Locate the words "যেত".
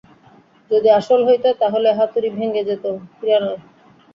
2.69-2.85